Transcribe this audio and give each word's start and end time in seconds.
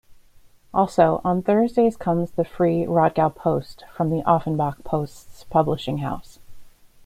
Also, 0.73 1.21
on 1.23 1.43
Thursdays 1.43 1.95
comes 1.95 2.31
the 2.31 2.43
free 2.43 2.87
"Rodgau-Post" 2.87 3.83
from 3.93 4.09
the 4.09 4.23
"Offenbach-Post's" 4.27 5.43
publishing 5.43 5.99
house. 5.99 6.39